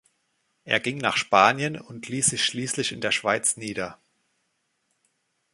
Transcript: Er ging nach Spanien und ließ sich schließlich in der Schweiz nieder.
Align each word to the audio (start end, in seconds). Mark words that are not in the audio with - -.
Er 0.63 0.79
ging 0.79 0.97
nach 0.97 1.15
Spanien 1.15 1.79
und 1.79 2.07
ließ 2.07 2.25
sich 2.25 2.43
schließlich 2.43 2.91
in 2.91 3.01
der 3.01 3.11
Schweiz 3.11 3.55
nieder. 3.57 3.99